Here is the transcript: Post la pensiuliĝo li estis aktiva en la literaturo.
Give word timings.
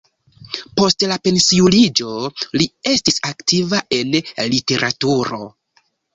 Post 0.79 1.03
la 1.11 1.17
pensiuliĝo 1.27 2.13
li 2.61 2.67
estis 2.93 3.23
aktiva 3.33 3.83
en 4.01 4.19
la 4.19 4.49
literaturo. 4.57 5.43